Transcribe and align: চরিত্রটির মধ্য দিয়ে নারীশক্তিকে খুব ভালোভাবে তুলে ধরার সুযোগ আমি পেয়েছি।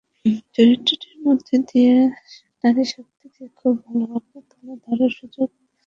চরিত্রটির 0.55 1.17
মধ্য 1.25 1.47
দিয়ে 1.69 1.95
নারীশক্তিকে 2.63 3.43
খুব 3.57 3.73
ভালোভাবে 3.85 4.39
তুলে 4.49 4.73
ধরার 4.85 5.11
সুযোগ 5.19 5.47
আমি 5.49 5.65
পেয়েছি। 5.65 5.79